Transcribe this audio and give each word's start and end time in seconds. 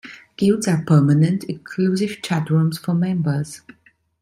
Guilds 0.35 0.67
are 0.67 0.81
permanent, 0.83 1.47
exclusive 1.47 2.23
chat 2.23 2.49
rooms 2.49 2.79
for 2.79 2.95
members. 2.95 3.61